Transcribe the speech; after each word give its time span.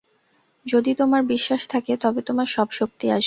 যদি 0.65 0.91
তোমার 0.95 1.21
বিশ্বাস 1.23 1.61
থাকে, 1.67 1.93
তবে 1.97 2.21
তোমার 2.21 2.47
সব 2.47 2.67
শক্তি 2.71 3.05
আসবে। 3.07 3.19